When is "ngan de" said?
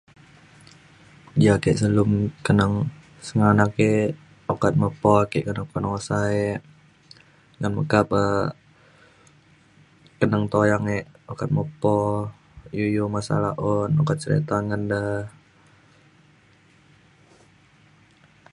14.67-15.01